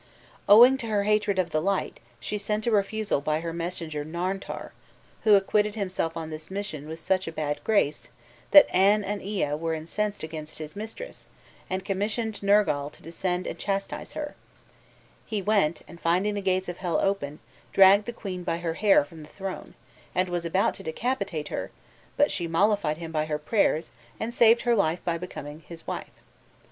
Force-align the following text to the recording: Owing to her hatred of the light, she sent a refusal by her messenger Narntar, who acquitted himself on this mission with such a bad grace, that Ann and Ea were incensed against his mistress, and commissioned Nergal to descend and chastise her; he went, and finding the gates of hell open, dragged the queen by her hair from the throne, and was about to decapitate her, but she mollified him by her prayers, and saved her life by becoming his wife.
Owing 0.49 0.79
to 0.79 0.87
her 0.87 1.03
hatred 1.03 1.37
of 1.37 1.51
the 1.51 1.61
light, 1.61 1.99
she 2.19 2.39
sent 2.39 2.65
a 2.65 2.71
refusal 2.71 3.21
by 3.21 3.41
her 3.41 3.53
messenger 3.53 4.03
Narntar, 4.03 4.71
who 5.25 5.35
acquitted 5.35 5.75
himself 5.75 6.17
on 6.17 6.31
this 6.31 6.49
mission 6.49 6.87
with 6.89 6.99
such 6.99 7.27
a 7.27 7.31
bad 7.31 7.63
grace, 7.63 8.07
that 8.49 8.65
Ann 8.75 9.03
and 9.03 9.21
Ea 9.21 9.53
were 9.53 9.75
incensed 9.75 10.23
against 10.23 10.57
his 10.57 10.75
mistress, 10.75 11.27
and 11.69 11.85
commissioned 11.85 12.41
Nergal 12.41 12.89
to 12.93 13.03
descend 13.03 13.45
and 13.45 13.59
chastise 13.59 14.13
her; 14.13 14.33
he 15.23 15.39
went, 15.39 15.83
and 15.87 16.01
finding 16.01 16.33
the 16.33 16.41
gates 16.41 16.67
of 16.67 16.77
hell 16.77 16.99
open, 16.99 17.37
dragged 17.71 18.05
the 18.05 18.11
queen 18.11 18.43
by 18.43 18.57
her 18.57 18.73
hair 18.73 19.05
from 19.05 19.21
the 19.21 19.29
throne, 19.29 19.75
and 20.15 20.29
was 20.29 20.45
about 20.47 20.73
to 20.73 20.81
decapitate 20.83 21.49
her, 21.49 21.69
but 22.17 22.31
she 22.31 22.47
mollified 22.47 22.97
him 22.97 23.11
by 23.11 23.25
her 23.25 23.37
prayers, 23.37 23.91
and 24.19 24.33
saved 24.33 24.63
her 24.63 24.73
life 24.75 25.05
by 25.05 25.19
becoming 25.19 25.59
his 25.67 25.85
wife. 25.85 26.09